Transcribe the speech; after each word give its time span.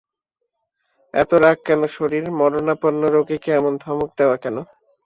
এত 1.13 1.31
রাগ 1.43 1.57
কেন 1.67 1.81
শশীর, 1.87 2.25
মরণাপন্ন 2.39 3.01
রোগীকে 3.15 3.49
এমন 3.53 3.73
ধমক 3.83 4.09
দেওয়া 4.19 4.37
কেন? 4.43 4.57